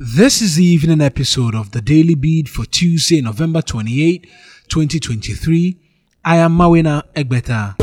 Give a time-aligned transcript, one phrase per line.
[0.00, 4.28] This is the evening episode of the Daily Beat for Tuesday, November 28,
[4.68, 5.76] 2023.
[6.24, 7.76] I am Mawina Egbeta.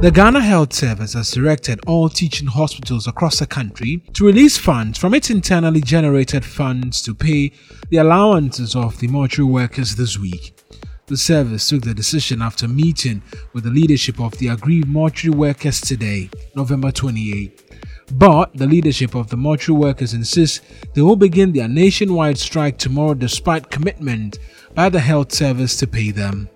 [0.00, 4.96] The Ghana Health Service has directed all teaching hospitals across the country to release funds
[4.96, 7.50] from its internally generated funds to pay
[7.88, 10.56] the allowances of the mortuary workers this week.
[11.06, 13.22] The service took the decision after meeting
[13.54, 17.69] with the leadership of the aggrieved mortuary workers today, November 28.
[18.12, 20.60] But the leadership of the mortuary workers insists
[20.94, 24.38] they will begin their nationwide strike tomorrow despite commitment
[24.74, 26.48] by the health service to pay them.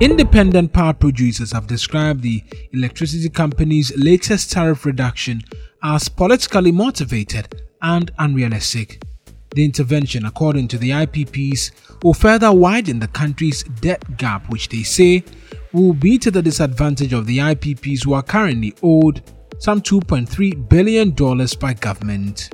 [0.00, 2.42] Independent power producers have described the
[2.72, 5.42] electricity company's latest tariff reduction
[5.82, 9.02] as politically motivated and unrealistic.
[9.54, 11.70] The intervention, according to the IPPs,
[12.02, 15.24] will further widen the country's debt gap, which they say
[15.72, 19.22] will be to the disadvantage of the IPPs who are currently owed
[19.58, 21.10] some $2.3 billion
[21.60, 22.50] by government.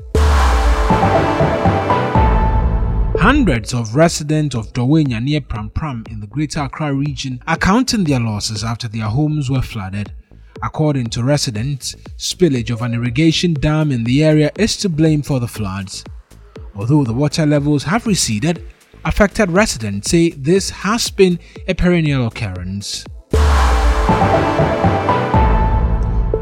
[3.19, 8.05] Hundreds of residents of Dawhenya near Pram Pram in the Greater Accra region are counting
[8.05, 10.13] their losses after their homes were flooded.
[10.63, 15.41] According to residents, spillage of an irrigation dam in the area is to blame for
[15.41, 16.05] the floods.
[16.77, 18.65] Although the water levels have receded,
[19.05, 23.05] affected residents say this has been a perennial occurrence.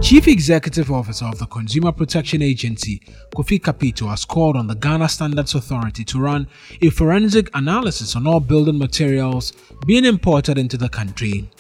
[0.01, 3.01] Chief Executive Officer of the Consumer Protection Agency,
[3.35, 6.47] Kofi Kapito, has called on the Ghana Standards Authority to run
[6.83, 9.53] a forensic analysis on all building materials
[9.87, 11.51] being imported into the country.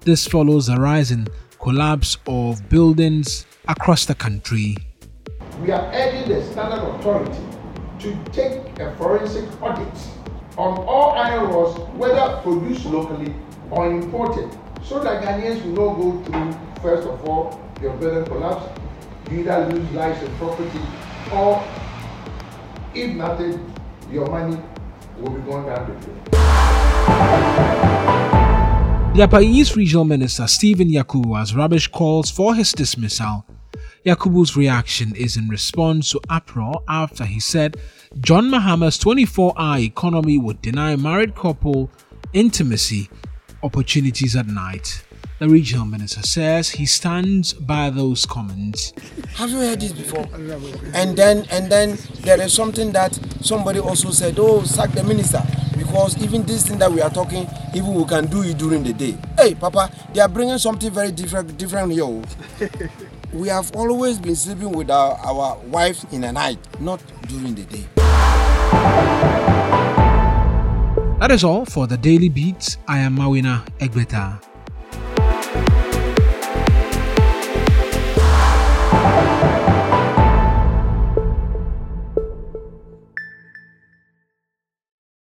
[0.00, 1.26] This follows the rise in
[1.60, 4.76] collapse of buildings across the country.
[5.60, 7.42] We are urging the Standard Authority
[7.98, 9.94] to take a forensic audit
[10.60, 11.48] on all iron
[11.96, 13.34] whether produced locally
[13.70, 14.50] or imported,
[14.82, 16.52] so that Ghanaians will not go through,
[16.82, 18.68] first of all, your building collapse,
[19.30, 20.80] either lose lives and property,
[21.32, 21.64] or
[22.94, 23.74] if nothing,
[24.12, 24.60] your money
[25.18, 25.94] will be going down the
[29.16, 29.42] drain.
[29.42, 33.46] East Regional Minister Stephen Yakubu has rubbish calls for his dismissal.
[34.06, 37.76] Yakubu's reaction is in response to uproar after he said
[38.20, 41.90] John Mahama's 24 hour economy would deny married couple
[42.32, 43.10] intimacy
[43.62, 45.04] opportunities at night.
[45.38, 48.92] The regional minister says he stands by those comments.
[49.34, 50.26] Have you heard this before?
[50.94, 55.42] And then and then there is something that somebody also said, oh, sack the minister.
[55.80, 58.92] Because even this thing that we are talking, even we can do it during the
[58.92, 59.16] day.
[59.38, 62.04] Hey, Papa, they are bringing something very different, different here.
[63.32, 67.62] we have always been sleeping with our, our wives in the night, not during the
[67.64, 67.86] day.
[71.18, 72.76] That is all for the Daily Beats.
[72.86, 74.49] I am Mawina Egbeta.